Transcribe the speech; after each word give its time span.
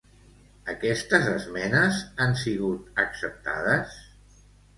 Aquestes 0.71 1.27
esmenes 1.33 1.99
han 2.25 2.33
sigut 2.45 2.99
acceptades? 3.05 3.95